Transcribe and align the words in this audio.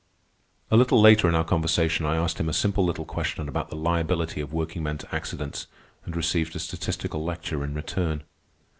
A 0.71 0.77
little 0.77 0.99
later 0.99 1.29
in 1.29 1.35
our 1.35 1.43
conversation 1.43 2.07
I 2.07 2.15
asked 2.15 2.39
him 2.39 2.49
a 2.49 2.53
simple 2.53 2.83
little 2.83 3.05
question 3.05 3.47
about 3.47 3.69
the 3.69 3.75
liability 3.75 4.41
of 4.41 4.51
workingmen 4.51 4.97
to 4.97 5.15
accidents, 5.15 5.67
and 6.05 6.15
received 6.15 6.55
a 6.55 6.59
statistical 6.59 7.23
lecture 7.23 7.63
in 7.63 7.75
return. 7.75 8.23